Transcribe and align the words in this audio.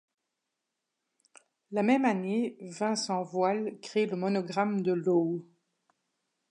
La 1.69 1.83
même 1.83 2.05
année, 2.05 2.57
Vincent 2.59 3.21
Voile 3.21 3.77
crée 3.83 4.07
le 4.07 4.17
monogramme 4.17 4.81
de 4.81 4.93
Loewe. 4.93 5.45